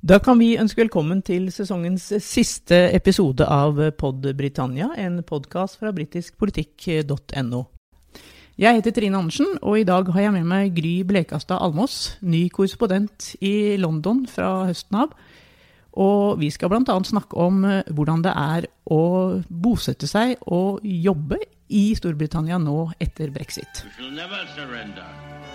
[0.00, 5.90] Da kan vi ønske velkommen til sesongens siste episode av Pod Britannia, en podkast fra
[5.92, 7.60] britiskpolitikk.no.
[8.56, 12.46] Jeg heter Trine Andersen, og i dag har jeg med meg Gry Blekastad Almås, ny
[12.48, 15.12] korrespondent i London fra høsten av.
[15.92, 16.96] Og vi skal bl.a.
[17.04, 17.60] snakke om
[17.92, 19.02] hvordan det er å
[19.52, 23.84] bosette seg og jobbe i Storbritannia nå etter brexit.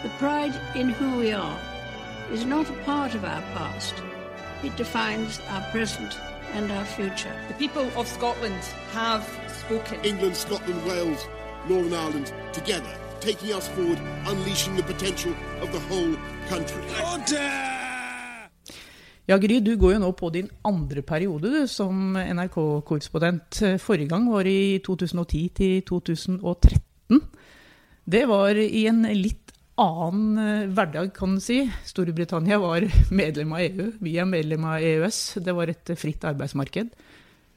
[0.05, 1.57] The pride in who we are
[2.31, 4.14] is not a part of our past.
[4.63, 6.17] It defines our present
[6.53, 7.33] and our future.
[7.47, 8.61] The people of Scotland
[8.93, 9.99] have spoken.
[10.03, 11.27] England, Scotland, Wales,
[11.69, 16.15] Northern Ireland together, taking us forward, unleashing the potential of the whole
[16.49, 16.81] country.
[19.27, 23.57] Ja, Gry, du går jo nå på din andre periode du, som NRK-korrespondent.
[23.81, 27.21] Forrige gang var i 2010 til 2013.
[28.05, 29.44] Det var i en litt
[29.81, 31.59] annen eh, hverdag, kan du si.
[31.87, 35.21] Storbritannia var medlem av EU, vi er medlem av EØS.
[35.43, 36.93] Det var et fritt arbeidsmarked.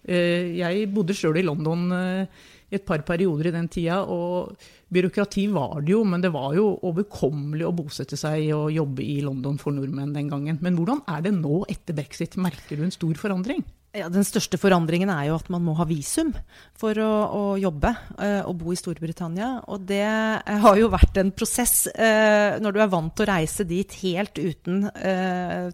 [0.08, 4.58] Eh, jeg bodde sjøl i London eh, i et par perioder i den tida, og
[4.92, 9.18] byråkrati var det jo, men det var jo overkommelig å bosette seg og jobbe i
[9.24, 10.60] London for nordmenn den gangen.
[10.64, 12.38] Men hvordan er det nå etter brexit?
[12.40, 13.64] Merker du en stor forandring?
[13.96, 16.34] Ja, Den største forandringen er jo at man må ha visum
[16.76, 17.88] for å, å jobbe
[18.20, 19.62] uh, og bo i Storbritannia.
[19.72, 23.64] Og det har jo vært en prosess uh, når du er vant til å reise
[23.68, 24.84] dit helt uten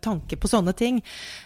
[0.05, 1.01] tanke på sånne ting.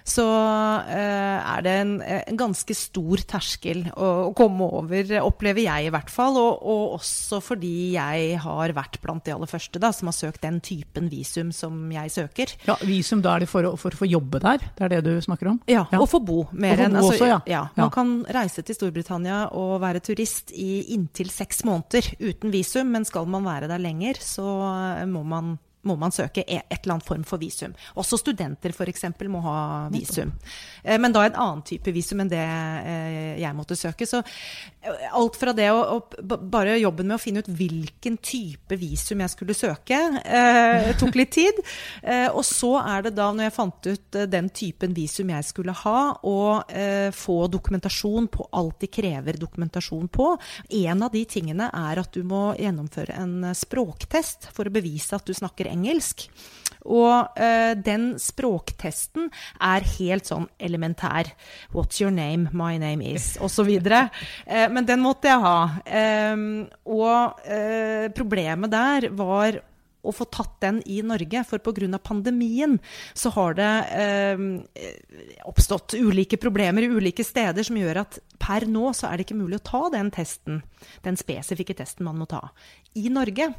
[0.06, 5.92] Så er det en, en, ganske stor terskel å, å, komme over, opplever jeg i
[5.94, 6.36] hvert fall.
[6.40, 10.44] Og, og, også fordi jeg har vært blant de aller første da, som har søkt
[10.44, 12.54] den typen visum som jeg søker.
[12.68, 14.62] Ja, Visum, da er det for å, for å få jobbe der?
[14.78, 15.58] Det er det du snakker om?
[15.66, 15.98] Ja, ja.
[15.98, 17.40] og få bo mer enn altså, også, ja.
[17.50, 17.64] ja.
[17.78, 23.06] Man kan reise til Storbritannia og være turist i inntil seks måneder uten visum, men
[23.08, 24.46] skal man være der lenger, så
[25.10, 25.56] må man
[25.88, 27.74] må man søke e- et eller annet form for visum.
[28.00, 29.04] Også studenter f.eks.
[29.30, 29.58] må ha
[29.92, 30.32] visum.
[30.82, 34.08] Eh, men da en annen type visum enn det eh, jeg måtte søke.
[34.08, 39.22] Så eh, alt fra det å, Bare jobben med å finne ut hvilken type visum
[39.24, 41.58] jeg skulle søke, eh, tok litt tid.
[42.02, 45.74] Eh, og så er det da, når jeg fant ut den typen visum jeg skulle
[45.82, 46.38] ha, å
[46.68, 50.30] eh, få dokumentasjon på alt de krever dokumentasjon på.
[50.84, 55.26] En av de tingene er at du må gjennomføre en språktest for å bevise at
[55.26, 56.28] du snakker engelsk.
[56.86, 59.28] Og uh, den språktesten
[59.60, 61.32] er helt sånn elementær.
[61.74, 62.48] What's your name?
[62.52, 63.68] My name is Osv.
[63.68, 64.08] Uh,
[64.78, 65.58] men den måtte jeg ha.
[66.86, 69.58] Og uh, problemet der var
[70.08, 71.42] å få tatt den i Norge.
[71.48, 71.98] For pga.
[71.98, 72.78] pandemien
[73.12, 74.44] så har det eh,
[75.48, 79.40] oppstått ulike problemer i ulike steder som gjør at per nå så er det ikke
[79.40, 80.62] mulig å ta den testen,
[81.04, 82.46] den spesifikke testen man må ta,
[82.94, 83.50] i Norge.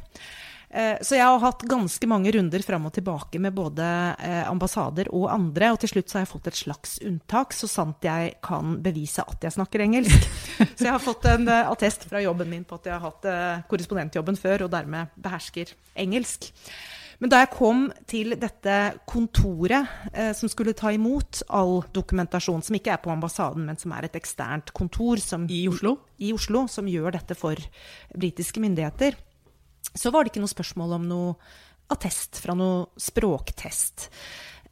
[0.70, 3.86] Eh, så jeg har hatt ganske mange runder fram og tilbake med både
[4.22, 7.70] eh, ambassader og andre, og til slutt så har jeg fått et slags unntak, så
[7.70, 10.28] sant jeg kan bevise at jeg snakker engelsk.
[10.76, 13.66] Så jeg har fått en eh, attest fra jobben min på at jeg har hatt
[13.70, 16.50] korrespondentjobben før, og dermed behersker engelsk.
[17.20, 18.74] Men da jeg kom til dette
[19.08, 23.92] kontoret eh, som skulle ta imot all dokumentasjon, som ikke er på ambassaden, men som
[23.92, 25.98] er et eksternt kontor som, I Oslo?
[26.16, 27.60] I Oslo, som gjør dette for
[28.16, 29.18] britiske myndigheter,
[29.94, 31.34] så var det ikke noe spørsmål om noe
[31.90, 34.10] attest fra noe språktest.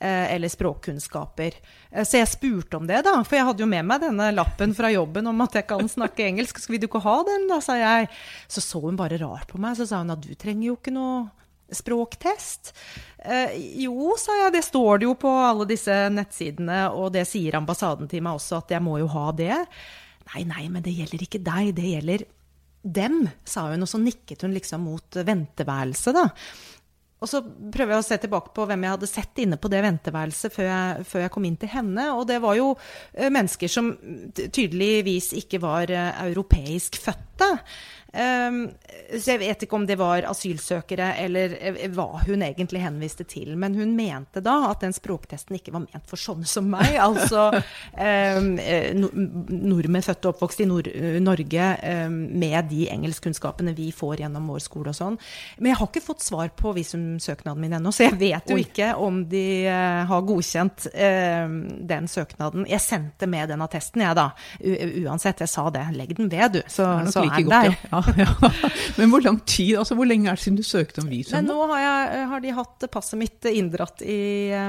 [0.01, 1.57] Eh, eller språkkunnskaper.
[1.91, 3.17] Eh, så jeg spurte om det, da.
[3.27, 6.29] For jeg hadde jo med meg denne lappen fra jobben om at jeg kan snakke
[6.29, 6.61] engelsk.
[6.63, 8.07] Skal vi ikke ha den, da, sa jeg.
[8.47, 9.75] Så så hun bare rart på meg.
[9.75, 11.27] Så sa hun at du trenger jo ikke noe
[11.75, 12.71] språktest.
[13.19, 17.59] Eh, jo, sa jeg, det står det jo på alle disse nettsidene, og det sier
[17.59, 19.65] ambassaden til meg også, at jeg må jo ha det.
[20.31, 22.29] Nei, nei, men det gjelder ikke deg, det gjelder
[22.94, 26.28] dem, sa hun, og så nikket hun liksom mot venteværelset, da.
[27.19, 29.81] Og så prøver jeg å se tilbake på hvem jeg hadde sett inne på det
[29.82, 32.04] venteværelset før jeg, før jeg kom inn til henne.
[32.15, 33.91] Og det var jo eh, mennesker som
[34.37, 37.50] tydeligvis ikke var eh, europeisk fødte.
[38.09, 38.71] Um,
[39.21, 43.53] så jeg vet ikke om det var asylsøkere eller eh, hva hun egentlig henviste til.
[43.61, 46.97] Men hun mente da at den språktesten ikke var ment for sånne som meg.
[47.09, 48.57] Altså um,
[49.49, 50.89] nordmenn født og oppvokst i Nord
[51.22, 51.69] Norge
[52.07, 55.19] um, med de engelskkunnskapene vi får gjennom vår skole og sånn.
[55.59, 58.91] Men jeg har ikke fått svar på visumsøknaden min ennå, så jeg vet jo ikke
[59.04, 59.45] om de
[60.11, 62.66] har godkjent den søknaden.
[62.69, 64.28] Jeg sendte med den attesten, jeg, da.
[65.07, 65.87] Uansett, jeg sa det.
[65.97, 66.61] Legg den ved, du.
[66.66, 67.78] Så, er, så er den der.
[67.89, 68.03] Ja.
[68.22, 68.51] ja.
[68.97, 71.39] Men hvor lang tid, altså hvor lenge er det siden du søkte om visum?
[71.45, 74.21] nå har, jeg, har, de hatt passet mitt inndratt i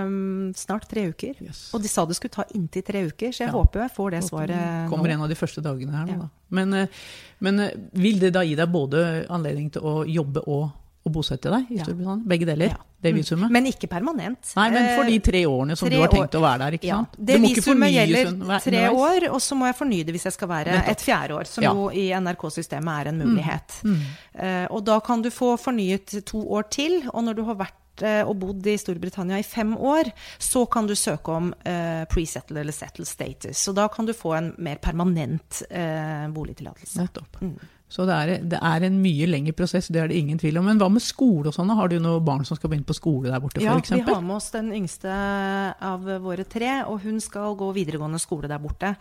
[0.05, 1.39] um, snart tre uker.
[1.43, 1.67] Yes.
[1.75, 3.55] Og de sa det skulle ta inntil tre uker, så jeg ja.
[3.55, 4.91] håper jeg får det svaret nå.
[4.91, 6.27] Kommer en av de første dagene her nå, ja.
[6.27, 6.29] da.
[6.59, 7.01] Men, eh,
[7.45, 10.69] men, eh, vil det da gi deg både anledning til å jobbe og
[11.09, 11.87] å bosette deg i Ja.
[11.87, 12.27] Storbritannia?
[12.29, 12.69] Begge deler?
[12.75, 12.85] Ja.
[13.01, 13.17] Det Mm.
[13.21, 13.49] visumet?
[13.55, 14.49] Men ikke permanent.
[14.57, 16.71] Nei, men for de Eh, tre årene som tre du har tenkt å være der,
[16.77, 17.15] ikke ja, sant?
[17.17, 20.47] Det må visumet gjelder tre år, og så må jeg fornye det hvis jeg skal
[20.49, 21.73] være et fjerde år, som Ja.
[21.73, 23.83] jo i NRK-systemet er en mulighet.
[23.83, 23.99] Mm.
[24.35, 24.67] Mm.
[24.71, 28.23] og da kan du få fornyet to år til, og når du har vært eh,
[28.23, 32.71] og bodd i Storbritannia i fem år, så kan du søke om uh, pre-settle eller
[32.71, 33.57] settle status.
[33.57, 36.95] Så da kan du få en mer permanent uh, boligtillatelse.
[36.97, 37.41] Nettopp.
[37.41, 37.57] Mm.
[37.89, 40.67] Så det er, det er en mye lengre prosess, det er det ingen tvil om.
[40.69, 41.73] Men hva med skole og sånn?
[41.73, 43.95] Har du noen barn som skal begynne på skole der borte, Ja, f.eks.?
[43.97, 48.49] vi har med oss den yngste av våre tre, og hun skal gå videregående skole
[48.51, 48.93] der borte.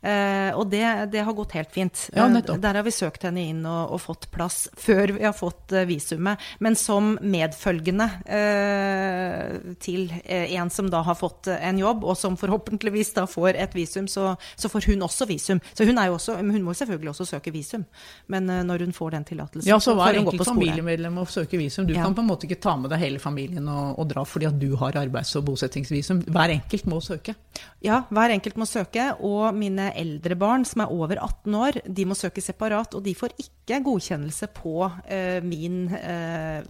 [0.00, 2.06] Eh, og det, det har gått helt fint.
[2.14, 2.60] Ja, Eh.
[2.60, 5.86] Der har vi søkt henne inn og, og fått plass før vi har fått eh,
[5.88, 6.42] visumet.
[6.62, 12.36] Men som medfølgende eh, til eh, en som da har fått en jobb, og som
[12.40, 15.62] forhåpentligvis da får et visum, så, så får hun også visum.
[15.72, 17.86] Så hun, jo også, hun må selvfølgelig også søke visum,
[18.32, 21.86] men eh, når hun får den tillatelsen, Ja, så hver enkelt familiemedlem må søke visum.
[21.88, 22.02] Du Ja.
[22.04, 24.58] kan på en måte ikke ta med deg hele familien og, og dra fordi at
[24.60, 26.24] du har arbeids- og bosettingsvisum.
[26.28, 27.34] Hver enkelt må søke.
[27.82, 32.04] Ja, hver enkelt må søke, og mine eldre barn som er over 18 år, de
[32.04, 36.62] må søke separat, og de får ikke godkjennelse på eh, min, eh,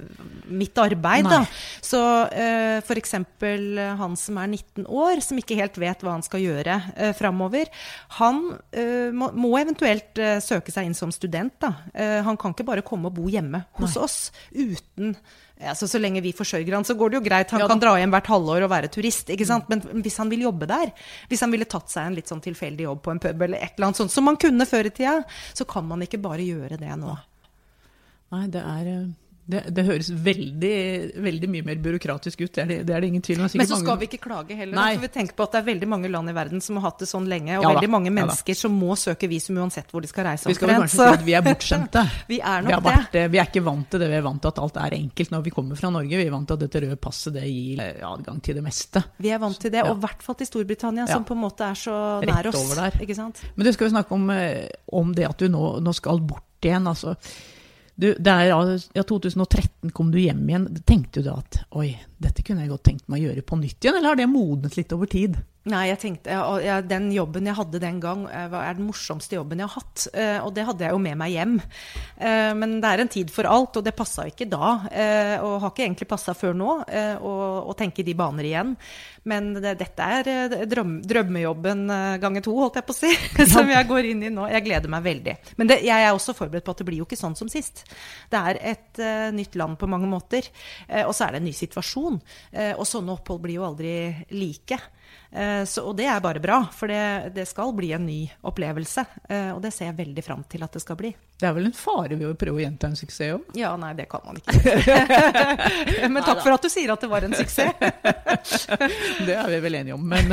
[0.49, 1.25] mitt arbeid.
[1.29, 1.43] Da.
[1.85, 2.01] Så
[2.33, 3.13] eh, f.eks.
[3.13, 7.67] han som er 19 år, som ikke helt vet hva han skal gjøre eh, framover,
[8.21, 8.41] han
[8.73, 11.56] eh, må, må eventuelt eh, søke seg inn som student.
[11.61, 11.73] Da.
[11.95, 14.17] Eh, han kan ikke bare komme og bo hjemme hos oss
[14.53, 15.17] uten
[15.57, 17.51] Altså, så lenge vi forsørger han, så går det jo greit.
[17.55, 19.31] Han Ja, kan dra hjem hvert halvår og være turist.
[19.33, 19.71] ikke sant?
[19.73, 20.91] Men hvis han vil jobbe der,
[21.31, 23.73] hvis han ville tatt seg en litt sånn tilfeldig jobb på en pub, eller et
[23.79, 25.15] eller annet sånt, som man kunne før i tida,
[25.57, 27.15] så kan man ikke bare gjøre det nå.
[28.37, 29.07] Nei, det er eh,
[29.47, 30.71] det, det høres veldig,
[31.23, 33.47] veldig mye mer byråkratisk ut, det er det, det, er det ingen tvil om.
[33.47, 34.75] Men så mange- skal vi ikke klage heller.
[34.75, 34.95] Nei.
[34.97, 36.99] For vi tenker på at det er veldig mange land i verden som har hatt
[37.05, 40.03] det sånn lenge, og Ja veldig mange ja mennesker som må søke visum uansett hvor
[40.03, 40.49] de skal reise.
[40.51, 42.03] Vi skal vel kanskje kanskje si at vi er bortskjemte.
[42.33, 43.25] Vi er nok vi vært, det.
[43.31, 44.09] vi er ikke vant til det.
[44.11, 46.17] Vi er vant til at alt er enkelt når vi kommer fra Norge.
[46.19, 49.03] Vi er vant til at dette røde passet det gir eh, adgang til det meste.
[49.23, 49.91] Vi er vant til det, Ja.
[49.93, 51.15] og i hvert fall til Storbritannia, Ja.
[51.15, 52.57] som på en måte er så Rett nær oss.
[52.57, 52.99] over der.
[53.55, 56.43] Men det skal vi snakke om, eh, om det at du nå, nå skal bort
[56.63, 56.87] igjen.
[56.91, 57.15] altså.
[57.97, 58.45] Du, det er,
[58.93, 60.67] ja, 2013 kom du hjem igjen.
[60.85, 63.85] Tenkte du da at oi, dette kunne jeg godt tenkt meg å gjøre på nytt
[63.85, 65.37] igjen, eller har det modnet litt over tid?
[65.67, 69.35] Nei, jeg tenkte, ja, og Den jobben jeg hadde den gang, eh, er den morsomste
[69.35, 70.05] jobben jeg har hatt.
[70.15, 71.57] eh, Og det hadde jeg jo med meg hjem.
[72.23, 74.87] Eh, Men det er en tid for alt, og det passa ikke da.
[75.43, 78.77] Og har ikke egentlig passa før nå å, tenke i de baner igjen.
[79.25, 81.89] Men det, dette er drøm, drømmejobben
[82.23, 83.11] ganger to, holdt jeg på å si,
[83.53, 84.47] som jeg går inn i nå.
[84.49, 85.35] Jeg gleder meg veldig.
[85.59, 87.83] Men det, jeg er også forberedt på at det blir jo ikke sånn som sist.
[88.31, 89.03] Det er et
[89.35, 90.47] nytt land på mange måter,
[91.03, 92.06] og så er det en ny situasjon.
[92.53, 93.95] Eh, og sånne opphold blir jo aldri
[94.31, 94.79] like.
[95.33, 99.05] Eh, Så, og det er bare bra, for det, det skal bli en ny opplevelse.
[99.29, 101.13] eh, Og det ser jeg veldig fram til at det skal bli.
[101.37, 103.43] Det er vel en fare ved å prøve å gjenta en suksess òg?
[103.59, 106.09] Ja, nei, det kan man ikke.
[106.09, 107.75] Men takk for at du sier at det var en suksess.
[109.27, 110.03] Det er vi vel enige om.
[110.09, 110.29] Men,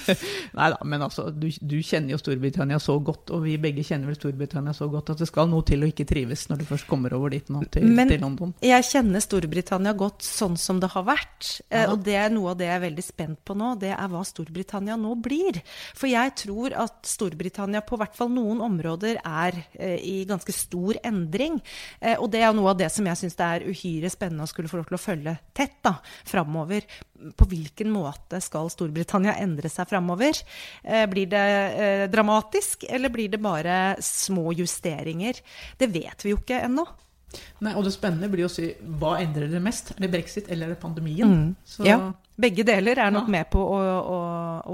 [0.58, 4.10] nei da, men altså, du, du kjenner jo Storbritannia så godt, og vi begge kjenner
[4.10, 6.86] vel Storbritannia så godt, at det skal noe til å ikke trives når du først
[6.90, 8.54] kommer over dit nå, til, Men- til London.
[8.64, 11.13] Jeg kjenner Storbritannia godt sånn som det har vært.
[11.70, 11.90] Eh, Ja.
[11.92, 14.22] Og det er noe av det jeg er veldig spent på nå, det er hva
[14.26, 15.60] Storbritannia nå blir.
[15.94, 20.98] For jeg tror at Storbritannia på hvert fall noen områder er eh, i ganske stor
[21.04, 21.60] endring.
[22.00, 24.50] Eh, og det er noe av det som jeg syns det er uhyre spennende å
[24.50, 26.86] skulle få lov til å følge tett da, framover.
[27.38, 30.36] På hvilken måte skal Storbritannia endre seg framover?
[31.08, 35.38] Blir det dramatisk, eller blir det bare små justeringer?
[35.78, 36.84] Det vet vi jo ikke ennå.
[37.60, 39.92] Nei, og det spennende blir å si hva endrer det mest?
[39.96, 41.54] Er det brexit eller er det pandemien?
[41.64, 41.86] Så, Mm.
[41.88, 43.30] Ja, begge deler er nok Ja.
[43.30, 43.78] med på å,
[44.14, 44.18] å,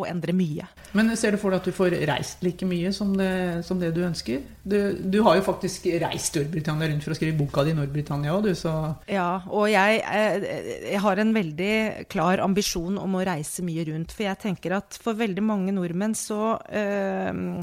[0.00, 0.67] å endre mye.
[0.95, 3.93] Men ser du for deg at du får reist like mye som det, som det
[3.95, 4.40] du ønsker?
[4.64, 8.33] Du, du har jo faktisk reist Storbritannia rundt for å skrive boka di i Nordbritannia.
[8.35, 13.25] òg, du, så Ja, og jeg, eh, jeg har en veldig klar ambisjon om å
[13.26, 14.12] reise mye rundt.
[14.12, 17.61] For jeg tenker at for veldig mange nordmenn så øh,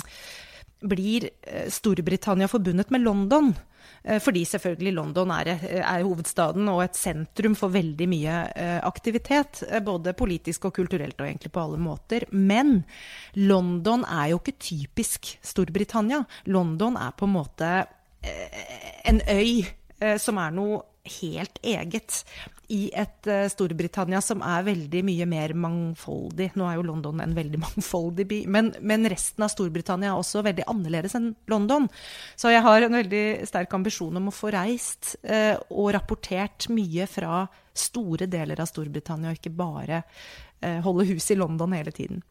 [0.88, 3.56] blir eh, Storbritannia forbundet med London.
[4.04, 5.52] Eh, Fordi selvfølgelig London er,
[5.82, 9.64] er hovedstaden og et sentrum for veldig mye eh, aktivitet.
[9.68, 12.28] eh, Både politisk og kulturelt og egentlig på alle måter.
[12.32, 12.84] Men
[13.36, 16.24] London er jo ikke typisk Storbritannia.
[16.46, 17.74] London er på en måte
[19.08, 19.64] en øy
[20.20, 20.82] som er noe
[21.22, 22.24] helt eget
[22.74, 26.50] i et uh, Storbritannia som er veldig mye mer mangfoldig.
[26.60, 30.44] Nå er jo London en veldig mangfoldig by, men, men resten av Storbritannia er også
[30.48, 31.88] veldig annerledes enn London.
[32.36, 37.08] Så jeg har en veldig sterk ambisjon om å få reist uh, og rapportert mye
[37.10, 37.46] fra
[37.78, 40.02] store deler av Storbritannia, og ikke bare
[40.84, 42.24] holde hus i London hele tiden.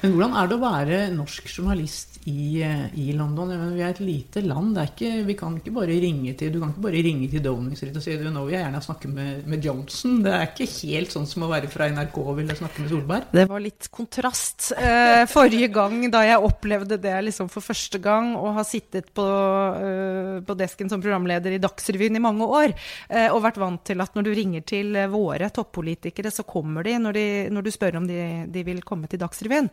[0.00, 3.50] Men hvordan er det å være norsk journalist i, i London?
[3.50, 4.78] Mener, vi er et lite land.
[4.80, 7.96] Ikke, vi kan ikke bare ringe til, du kan ikke bare ringe til Downing Street
[7.98, 10.20] og si du, nå vil jeg gjerne snakke med, med, Johnson.
[10.24, 13.28] Det er ikke helt sånn som å være fra NRK og ville snakke med Solberg.
[13.36, 14.70] Det var litt kontrast.
[14.76, 19.26] Eh, forrige gang da jeg opplevde det liksom for første gang, og har sittet på,
[19.26, 22.74] eh, på desken som programleder i Dagsrevyen i mange år,
[23.08, 26.96] eh, og vært vant til at når du ringer til våre toppolitikere, så kommer de
[27.00, 29.70] når, de, når du spør om de, de vil komme til Dagsrevyen.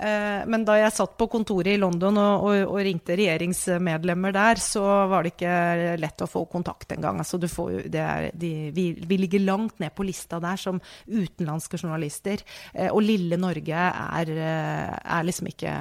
[0.00, 4.60] Eh, men da jeg satt på kontoret i London og, og, og, ringte regjeringsmedlemmer der,
[4.62, 7.20] så var det ikke lett å få kontakt engang.
[7.20, 12.40] Altså, vi, vi, ligger langt ned på lista der som utenlandske journalister.
[12.72, 15.74] Eh, og lille Norge er, eh, er, liksom ikke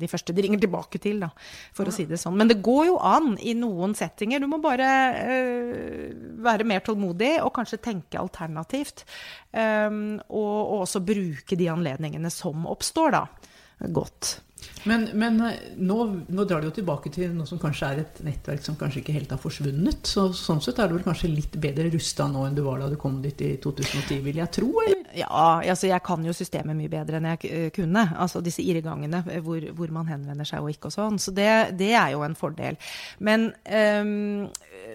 [0.00, 1.30] de første de ringer tilbake til, da,
[1.76, 2.38] for å si det sånn.
[2.40, 4.42] Men det går jo an i noen settinger.
[4.42, 4.88] Du må bare
[6.40, 9.04] være mer tålmodig og kanskje tenke alternativt.
[9.54, 13.19] Og, og også bruke de anledningene som oppstår, da
[13.94, 14.38] godt.
[14.84, 18.20] Men, men eh, nå, nå, drar det jo tilbake til noe som kanskje er et
[18.24, 20.08] nettverk som kanskje ikke helt har forsvunnet.
[20.08, 22.88] Så, sånn sett er du vel kanskje litt bedre rusta nå enn du var da
[22.90, 24.70] du kom dit i 2010, vil jeg tro?
[24.84, 25.04] eller?
[25.16, 28.06] Ja, altså jeg kan jo systemet mye bedre enn jeg eh, kunne.
[28.16, 31.20] Altså disse irrgangene hvor, hvor man henvender seg og ikke og sånn.
[31.20, 31.50] Så det,
[31.80, 32.80] det er jo en fordel.
[33.20, 34.48] Men um,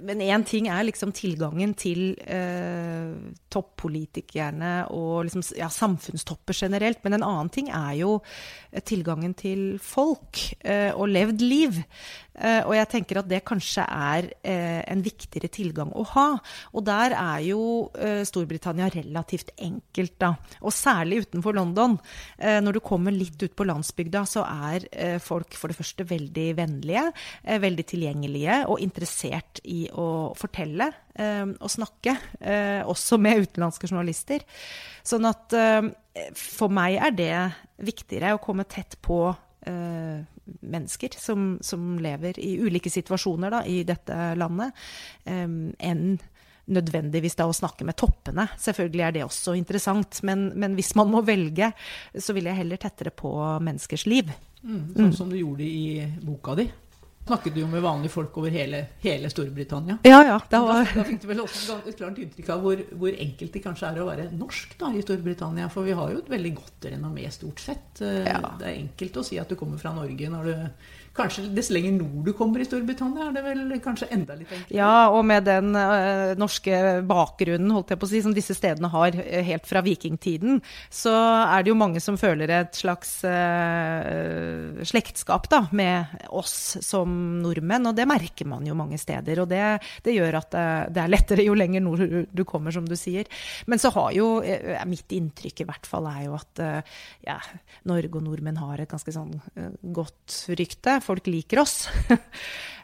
[0.04, 3.14] men én ting er liksom tilgangen til eh,
[3.54, 7.02] toppolitikerne og liksom, ja, samfunnstopper generelt.
[7.04, 8.18] Men en annen ting er jo
[8.72, 11.82] eh, tilgangen til folk eh, og levd liv.
[12.36, 16.27] Eh, og jeg tenker at det kanskje er eh, en viktigere tilgang å ha.
[16.75, 17.62] Og der er jo
[17.96, 20.34] eh, Storbritannia relativt enkelt, da.
[20.62, 21.98] Og særlig utenfor London.
[22.38, 24.86] når du kommer litt ut på landsbygda, så er
[25.24, 27.04] folk for det første veldig vennlige,
[27.62, 30.89] veldig tilgjengelige og interessert i å fortelle
[31.60, 32.15] og snakke.
[32.86, 34.44] også med utenlandske journalister.
[35.04, 35.56] Sånn at
[36.36, 37.34] for meg er det
[37.86, 39.30] viktigere å komme tett på
[39.65, 44.75] mennesker som, som, lever i ulike situasjoner da, i dette landet,
[45.25, 46.17] um, enn
[46.65, 48.48] nødvendigvis da å snakke med toppene.
[48.62, 51.72] Selvfølgelig er det også interessant, men, men, hvis man må velge,
[52.17, 54.31] så vil jeg heller tettere på menneskers liv.
[54.65, 56.65] Mm, sånn som du gjorde i boka di
[57.25, 59.98] snakket du jo med vanlige folk over hele, hele Storbritannia.
[60.05, 60.38] Ja, ja.
[60.51, 60.84] Var...
[60.84, 63.89] da, da fikk du vel også et klart inntrykk av hvor, hvor, enkelt det kanskje
[63.89, 65.70] er å være norsk da, i Storbritannia.
[65.74, 68.03] For vi har jo et veldig godt renommé, stort sett.
[68.05, 68.41] Eh, ja.
[68.60, 70.55] Det er enkelt å si at du kommer fra Norge når du
[71.15, 74.75] Kanskje dess lenger nord du kommer i Storbritannia, er det vel kanskje enda litt enklere?
[74.75, 78.89] Ja, og med den uh, norske bakgrunnen holdt jeg på å si, som disse stedene
[78.91, 80.60] har uh, helt fra vikingtiden,
[80.91, 87.15] så er det jo mange som føler et slags uh, slektskap da, med oss som
[87.45, 87.88] nordmenn.
[87.88, 89.45] Og det merker man jo mange steder.
[89.45, 89.63] Og det,
[90.03, 90.51] det gjør at
[90.91, 93.29] det, er lettere jo lenger nord du kommer, som du sier.
[93.72, 94.27] Men så har jo
[94.89, 96.60] Mitt inntrykk i hvert fall er jo at
[97.24, 97.38] ja,
[97.88, 99.34] Norge og nordmenn har et ganske sånn
[99.95, 101.88] godt rykte folk liker oss.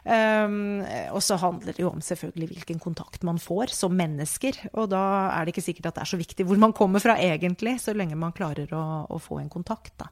[0.06, 0.82] um,
[1.16, 4.60] og så handler det jo om selvfølgelig hvilken kontakt man får som mennesker.
[4.72, 5.02] Og da
[5.32, 7.96] er det ikke sikkert at det er så viktig hvor man kommer fra egentlig, så
[7.96, 9.94] lenge man klarer å, å få en kontakt.
[10.02, 10.10] da.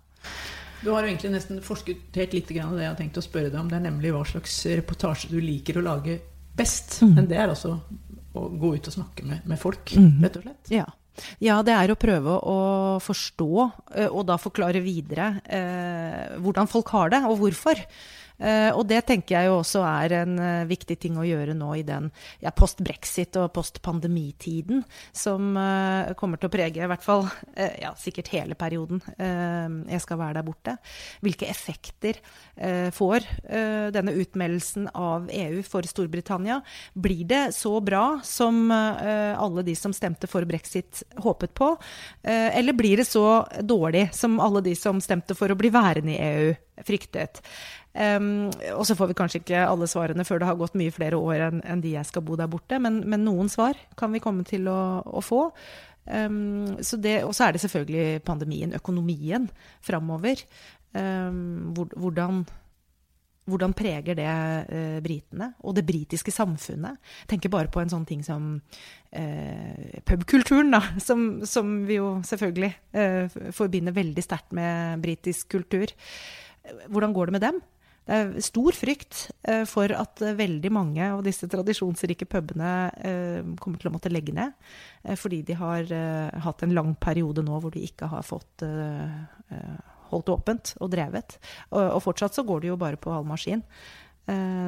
[0.80, 3.60] Du har jo egentlig nesten forskuttert litt av det jeg har tenkt å spørre deg
[3.60, 3.68] om.
[3.68, 6.16] Det er nemlig hva slags reportasje du liker å lage
[6.56, 7.02] best.
[7.04, 7.12] Mm.
[7.18, 7.74] Men det er altså
[8.30, 10.22] å gå ut og snakke med, med folk, mm.
[10.24, 10.72] rett og slett.
[10.72, 10.86] Ja.
[11.42, 12.58] Ja, det er å prøve å
[13.02, 13.50] forstå,
[13.96, 17.82] eh, og da forklare videre eh, hvordan folk har det, og hvorfor.
[18.40, 21.74] Uh, og det tenker jeg jo også er en uh, viktig ting å gjøre nå
[21.76, 22.08] i den
[22.40, 24.80] ja, post-brexit- og post-pandemitiden
[25.12, 27.26] som uh, kommer til å prege i hvert fall
[27.80, 30.72] ja, sikkert hele perioden jeg skal være der borte.
[31.24, 32.18] Hvilke effekter
[32.94, 33.26] får
[33.92, 36.60] denne utmeldelsen av EU for Storbritannia?
[36.94, 41.72] Blir det så bra som alle de som stemte for brexit, håpet på?
[42.22, 46.20] eller blir det så dårlig som alle de som stemte for å bli værende i
[46.30, 46.54] EU,
[46.86, 47.42] fryktet?
[47.90, 51.18] Um, og så får vi kanskje ikke alle svarene før det har gått mye flere
[51.18, 54.22] år enn en de jeg skal bo der borte, men, men, noen svar kan vi
[54.22, 55.48] komme til å, å få.
[56.06, 59.48] Um, og så er det selvfølgelig pandemien, økonomien,
[59.82, 60.42] framover.
[60.94, 62.44] Um, hvordan,
[63.50, 66.98] hvordan, preger det uh, britene og det britiske samfunnet?
[67.30, 70.82] Tenker bare på en sånn ting som uh, pubkulturen, da.
[71.02, 75.90] Som, som, vi jo selvfølgelig uh, forbinder veldig sterkt med britisk kultur.
[76.86, 77.62] Hvordan går det med dem?
[78.10, 82.72] Det stor frykt eh, for at eh, veldig mange av disse tradisjonsrike pubene
[83.06, 84.56] eh, kommer til å måtte legge ned.
[85.16, 85.88] Fordi de har
[86.44, 88.60] hatt en lang periode nå hvor de ikke har fått
[90.10, 91.38] holdt åpent og drevet.
[91.72, 93.62] Og fortsatt så går det jo bare på halv maskin.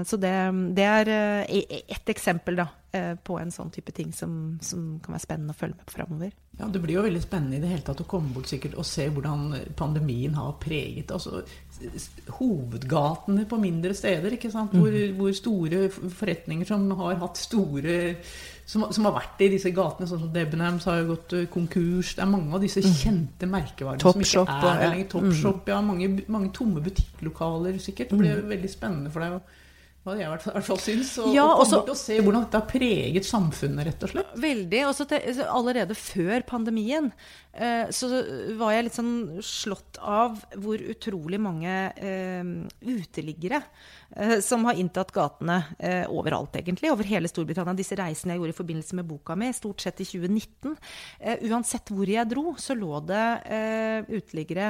[0.07, 0.33] Så det,
[0.75, 1.09] det er
[1.47, 2.67] ett eksempel, da.
[2.93, 5.97] eh, på en sånn type ting som, som, kan være spennende å følge med på
[5.97, 6.33] framover.
[6.59, 8.87] Ja, Det blir jo veldig spennende i det hele tatt å komme bort sikkert og
[8.89, 11.43] se hvordan pandemien har preget altså,
[12.39, 14.37] hovedgatene på mindre steder.
[14.37, 14.53] ikke?
[14.53, 15.17] Hvor, mm.
[15.21, 17.99] hvor store forretninger som har hatt store
[18.73, 22.15] som, som, har vært i disse gatene, sånn som Debenhams har jo gått eh, konkurs.
[22.17, 22.95] Det er mange av disse mm.
[22.97, 25.09] kjente merkevarene som ikke er der lenger.
[25.13, 25.73] Topshop, mm.
[25.75, 25.81] ja.
[25.85, 28.15] Mange, mange tomme butikklokaler sikkert.
[28.15, 29.43] Det blir veldig spennende for deg å
[30.03, 31.13] hva jeg i hvert fall syns.
[31.23, 34.35] Og, ja, og komme og se hvordan dette har preget samfunnet, rett og slett.
[34.43, 34.83] Veldig.
[34.89, 37.11] Også til, allerede før pandemien
[37.55, 38.11] eh, så
[38.59, 39.15] var jeg litt sånn
[39.47, 43.63] slått av hvor utrolig mange eh, uteliggere
[44.17, 46.91] Eh, som har inntatt gatene eh, overalt, egentlig.
[46.93, 47.75] Over hele Storbritannia.
[47.77, 50.75] Disse reisene jeg gjorde i forbindelse med boka mi, stort sett i 2019.
[51.21, 53.23] Eh, uansett hvor jeg dro, så lå det
[54.13, 54.69] uteliggere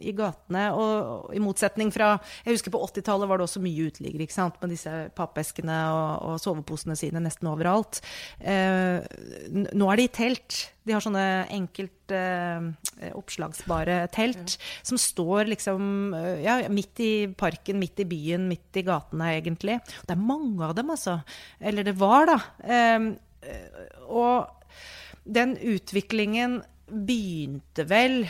[0.00, 0.62] i gatene.
[0.76, 2.12] Og i motsetning fra
[2.44, 4.58] Jeg husker på 80-tallet var det også mye uteliggere, ikke sant?
[4.60, 8.02] med disse pappeskene og, og soveposene sine nesten overalt.
[8.40, 10.60] nå er de i telt.
[10.86, 11.24] De har sånne
[11.54, 14.68] enkelt eh, oppslagsbare telt ja.
[14.86, 19.78] som står liksom eh, ja, midt i parken, midt i byen, midt i gatene, egentlig.
[20.08, 21.20] Det er mange av dem, altså.
[21.60, 22.38] Eller det var, da.
[22.64, 23.10] Eh,
[24.08, 24.48] og
[25.24, 26.60] den utviklingen
[26.90, 28.24] begynte vel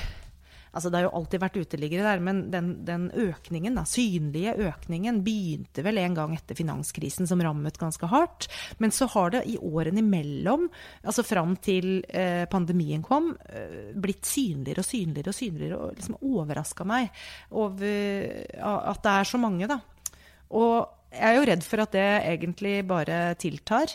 [0.70, 5.22] Altså, det har jo alltid vært uteliggere der, men den, den økningen, da, synlige økningen
[5.26, 8.46] begynte vel en gang etter finanskrisen, som rammet ganske hardt.
[8.78, 10.68] Men så har det i årene imellom,
[11.02, 16.20] altså fram til eh, pandemien kom, eh, blitt synligere og synligere og synligere, og liksom
[16.20, 17.10] overraska meg
[17.50, 17.78] over
[18.60, 19.80] at det er så mange, da.
[20.54, 20.74] Og
[21.10, 23.90] jeg er jo redd for at det egentlig bare tiltar.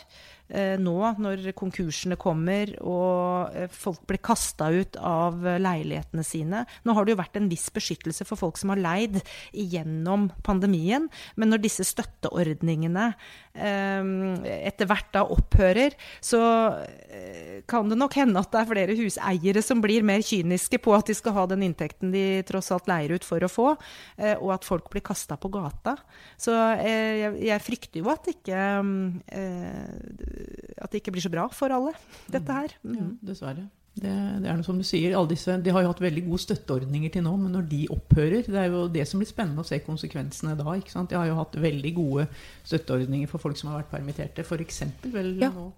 [0.46, 6.62] Eh, nå når konkursene kommer og eh, folk blir kasta ut av leilighetene sine.
[6.86, 9.18] Nå har det jo vært en viss beskyttelse for folk som har leid
[9.50, 13.08] gjennom pandemien, men når disse støtteordningene
[13.58, 14.12] eh,
[14.68, 16.38] etter hvert da opphører, så
[17.66, 21.08] kan det nok hende at det er flere huseiere som blir mer kyniske på at
[21.10, 23.66] de skal ha den inntekten de tross alt leier ut for å få,
[24.36, 25.96] og at folk blir kasta på gata.
[26.40, 28.60] Så jeg, frykter jo at ikke
[30.76, 31.96] at det ikke blir så bra for alle,
[32.32, 32.76] dette her.
[32.84, 32.94] Mm.
[32.96, 33.66] Ja, dessverre.
[33.96, 34.12] Det,
[34.42, 37.14] det, er noe som du sier, alle disse, De har jo hatt veldig gode støtteordninger
[37.14, 39.78] til nå, men når de opphører Det er jo det som blir spennende å se
[39.86, 40.66] konsekvensene da.
[40.76, 41.08] ikke sant?
[41.08, 42.26] De har jo hatt veldig gode
[42.68, 44.44] støtteordninger for folk som har vært permitterte.
[44.44, 44.82] F.eks.
[45.14, 45.48] vel ja.
[45.48, 45.70] nå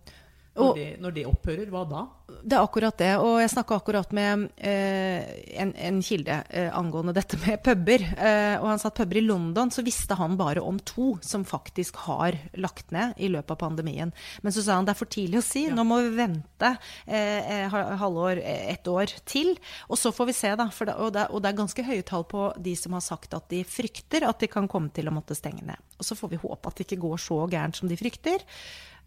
[0.59, 2.05] når, det, når, det, opphører, hva da?
[2.29, 3.11] Det er akkurat det.
[3.23, 5.25] Og jeg snakka akkurat med eh,
[5.63, 8.05] en, en, kilde eh, angående dette med puber.
[8.05, 11.47] Eh, og han sa at puber i London så visste han bare om to som
[11.49, 14.13] faktisk har lagt ned i løpet av pandemien.
[14.43, 15.65] Men så sa han det er for tidlig å si.
[15.69, 15.77] Ja.
[15.79, 16.75] Nå må vi vente
[17.07, 19.55] eh, eh, halvår, ett år til.
[19.89, 20.69] Og så får vi se, da.
[20.69, 23.49] Det, og, det, og det er ganske høye tall på de som har sagt at
[23.53, 25.81] de frykter at de kan komme til å måtte stenge ned.
[25.99, 28.45] Og så får vi håpe at det ikke går så gærent som de frykter.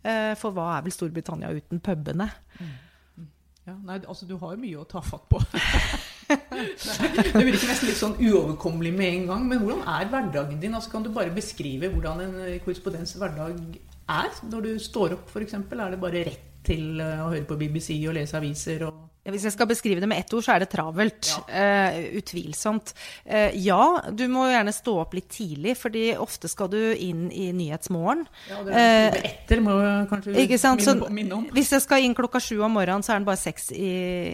[0.02, 2.30] Eh, for hva er vel Storbritannia uten pubene?
[2.58, 2.72] Mm.
[3.68, 5.38] Ja, nei, altså du har jo mye å ta fatt på.
[6.32, 9.46] det virker nesten litt sånn uoverkommelig med en gang.
[9.52, 10.74] Men hvordan er hverdagen din?
[10.78, 13.62] Altså, kan du bare beskrive hvordan en korrespondents hverdag
[14.10, 14.34] er?
[14.50, 18.18] Når du står opp, f.eks., er det bare rett til å høre på BBC og
[18.18, 18.88] lese aviser?
[18.90, 21.30] og hvis jeg skal beskrive det med ett ord, så er det travelt.
[21.30, 21.42] Ja.
[21.94, 22.94] Uh, utvilsomt.
[23.30, 27.52] Uh, ja, du må gjerne stå opp litt tidlig, fordi ofte skal du inn i
[27.54, 28.24] Nyhetsmorgen.
[28.50, 31.46] Ja, det er uh, etter, må jeg kanskje minne, minne, om.
[31.54, 33.92] Hvis jeg skal inn klokka sju om morgenen, så er den bare seks i,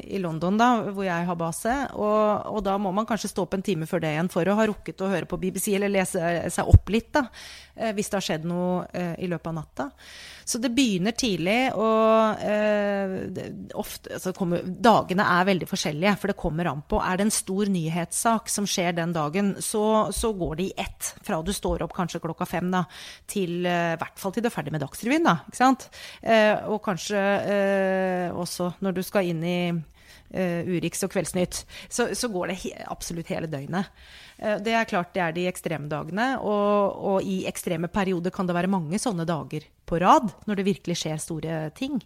[0.08, 1.76] i, London, da, hvor jeg har base.
[1.97, 4.56] Og, og, da må man kanskje stå opp en time før det igjen for å
[4.56, 7.28] ha rukket å høre på BBC eller lese seg opp litt, da,
[7.91, 8.88] hvis det har skjedd noe
[9.19, 9.91] i løpet av natta.
[10.47, 13.15] Så det begynner tidlig, og eh,
[13.76, 17.00] ofte altså kommer, Dagene er veldig forskjellige, for det kommer an på.
[17.02, 21.12] Er det en stor nyhetssak som skjer den dagen, så, så går det i ett.
[21.26, 22.84] Fra du står opp kanskje klokka fem da,
[23.30, 25.26] til eh, i hvert fall til du er ferdig med Dagsrevyen.
[25.26, 25.88] da, ikke sant?
[26.22, 32.10] Eh, og kanskje eh, også når du skal inn i uh, Urix og Kveldsnytt, så,
[32.16, 33.90] så går det he absolutt hele døgnet.
[34.38, 38.50] Uh, det er klart det er de ekstreme dagene, og, og, i ekstreme perioder kan
[38.50, 42.00] det være mange sånne dager på rad, når det virkelig skjer store ting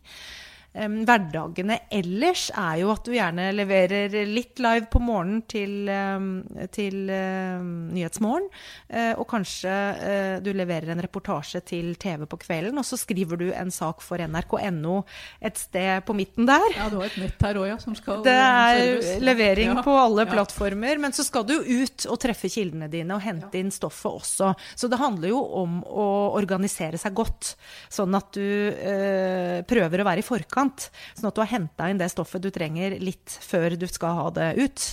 [0.78, 6.30] um, hverdagene ellers er jo at du gjerne leverer litt live på morgenen til, um,
[6.74, 8.48] til um, Nyhetsmorgen.
[8.92, 13.40] Uh, og kanskje uh, du leverer en reportasje til TV på kvelden, og så skriver
[13.42, 15.02] du en sak for nrk.no
[15.42, 16.68] et sted på midten der.
[16.78, 19.18] Ja, du har et nett her òg, ja, som skal Det er service.
[19.24, 19.86] levering ja.
[19.86, 20.32] på alle ja.
[20.32, 21.02] plattformer.
[21.02, 24.54] Men så skal du ut og treffe kildene dine og hente inn stoffet også.
[24.76, 26.08] Så det handler jo om å
[26.38, 27.56] organisere seg godt,
[27.92, 30.90] sånn at du uh, prøver å være i forkant forkant.
[31.16, 34.30] Sånn at du har henta inn det stoffet du trenger litt før du skal ha
[34.32, 34.90] det ut.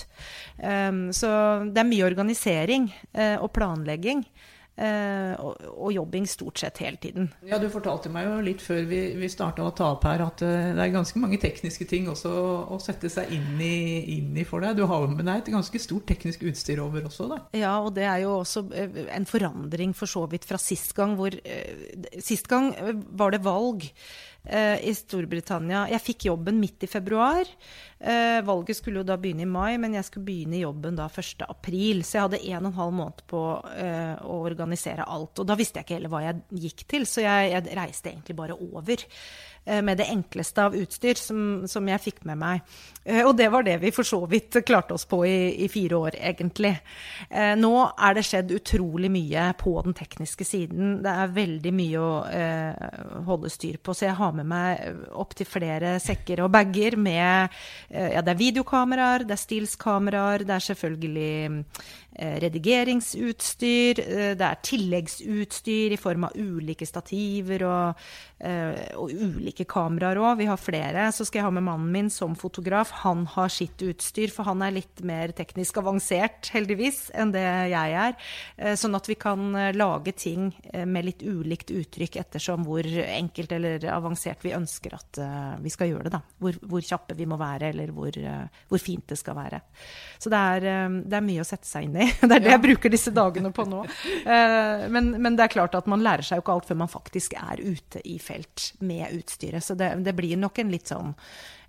[0.57, 4.25] Um, så det er mye organisering uh, og planlegging.
[4.79, 7.25] Eh, og, og, jobbing stort sett hele tiden.
[7.43, 10.39] Ja, Du fortalte meg jo litt før vi, vi starta å ta opp her at
[10.39, 13.73] uh, det er ganske mange tekniske ting også å sette seg inn i,
[14.15, 14.77] inn i, for deg.
[14.79, 17.27] Du har med deg et ganske stort teknisk utstyr over også?
[17.27, 17.41] da.
[17.59, 21.35] Ja, og det er jo også en forandring for så vidt fra sist gang hvor
[22.23, 22.71] Sist gang
[23.19, 23.83] var det valg
[24.49, 25.83] i Storbritannia.
[25.91, 27.47] Jeg fikk jobben midt i februar.
[27.99, 31.43] Eh, valget skulle jo da begynne i mai, men jeg skulle begynne jobben da 1.
[31.43, 31.99] april.
[32.07, 33.43] Så jeg hadde en og en halv måned på
[33.75, 35.41] eh, å organisere alt.
[35.41, 38.37] Og da visste jeg ikke heller hva jeg gikk til, så jeg, jeg reiste egentlig
[38.39, 39.03] bare over.
[39.69, 42.61] Eh, med det enkleste av utstyr som, som, jeg fikk med meg.
[43.03, 45.99] Eh, og det var det vi for så vidt klarte oss på i, i fire
[45.99, 46.73] år, egentlig.
[47.29, 50.97] Eh, nå er det skjedd utrolig mye på den tekniske siden.
[51.05, 52.11] Det er veldig mye å
[53.27, 53.93] holde styr på.
[53.93, 57.53] Så jeg har med meg opptil flere sekker og bager med
[57.89, 61.65] Ja, det er videokameraer, det er stillskameraer, det er selvfølgelig
[62.43, 64.01] redigeringsutstyr.
[64.39, 68.07] Det er tilleggsutstyr i form av ulike stativer og,
[68.99, 70.39] og ulike kameraer òg.
[70.39, 71.07] Vi har flere.
[71.15, 72.91] Så skal jeg ha med mannen min som fotograf.
[73.03, 77.97] Han har sitt utstyr, for han er litt mer teknisk avansert, heldigvis, enn det jeg
[78.05, 78.15] er.
[78.79, 84.43] Sånn at vi kan lage ting med litt ulikt uttrykk ettersom hvor enkelt eller avansert
[84.45, 85.21] vi ønsker at
[85.63, 86.15] vi skal gjøre det.
[86.17, 86.21] da.
[86.39, 88.15] Hvor, hvor kjappe vi må være, eller hvor,
[88.69, 89.61] hvor fint det skal være.
[90.19, 92.09] Så det er, det er mye å sette seg inn i.
[92.29, 93.83] Det er det jeg bruker disse dagene på nå.
[94.29, 96.91] Eh, men, men, det er klart at man lærer seg jo ikke alt før man
[96.91, 99.63] faktisk er ute i felt med utstyret.
[99.63, 101.13] Så det, det blir nok en litt sånn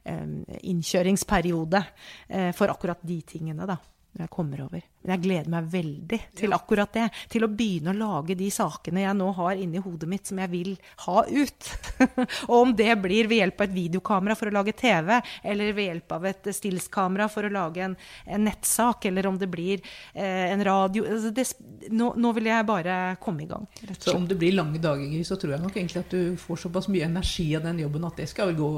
[0.04, 0.26] eh,
[0.62, 1.85] innkjøringsperiode
[2.28, 3.78] eh, for akkurat de tingene, da
[4.11, 4.83] når jeg kommer over.
[5.00, 7.06] Men jeg gleder meg veldig til akkurat det.
[7.32, 10.52] Til å begynne å lage de sakene jeg nå har inni hodet mitt som jeg
[10.52, 10.74] vil
[11.06, 11.70] ha ut.
[12.50, 15.88] og om det blir ved hjelp av et videokamera for å lage TV, eller ved
[15.88, 19.80] hjelp av et stillskamera for å lage en, en nettsak, eller om det blir
[20.12, 21.46] eh, en radio altså det,
[21.94, 23.64] nå, nå, vil jeg bare komme i gang.
[23.98, 26.90] Så om det blir lange dager, så tror jeg nok egentlig at du får såpass
[26.92, 28.70] mye energi av den jobben at det skal vel gå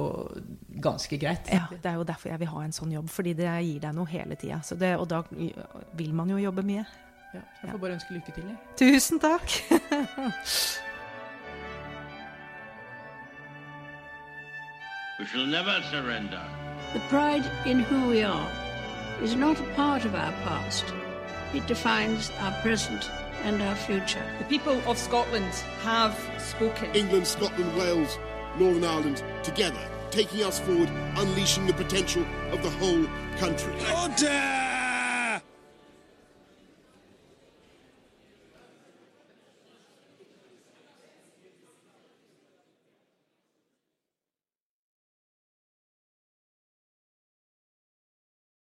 [0.86, 1.50] ganske greit.
[1.50, 3.96] Ja, det er jo derfor jeg vil ha en sånn jobb, fordi det gir deg
[3.96, 4.62] noe hele tida.
[4.96, 5.22] Og da
[6.12, 6.84] vil man jo jobbe mye.
[7.34, 8.44] Ja, jeg får bare ønske lykke til.
[8.44, 8.56] Jeg.
[8.76, 9.42] Tusen takk.
[15.18, 16.40] we shall never surrender.
[16.92, 18.48] The pride in who we are
[19.22, 20.84] is not a part of our past.
[21.54, 23.10] It defines our present
[23.44, 24.24] and our future.
[24.38, 26.94] The people of Scotland have spoken.
[26.94, 28.18] England, Scotland, Wales,
[28.58, 33.06] Northern Ireland, together, taking us forward, unleashing the potential of the whole
[33.38, 33.72] country.
[34.02, 34.71] Order!